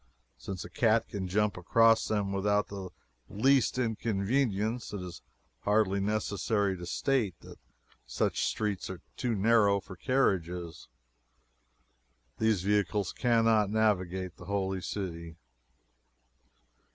[0.39, 2.89] Since a cat can jump across them without the
[3.29, 5.21] least inconvenience, it is
[5.59, 7.59] hardly necessary to state that
[8.07, 10.87] such streets are too narrow for carriages.
[12.39, 15.35] These vehicles cannot navigate the Holy City.